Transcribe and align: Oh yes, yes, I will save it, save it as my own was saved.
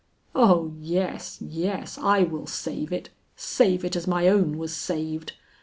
Oh 0.33 0.73
yes, 0.79 1.37
yes, 1.41 1.99
I 1.99 2.23
will 2.23 2.47
save 2.47 2.91
it, 2.91 3.11
save 3.35 3.85
it 3.85 3.95
as 3.95 4.07
my 4.07 4.27
own 4.27 4.57
was 4.57 4.75
saved. 4.75 5.33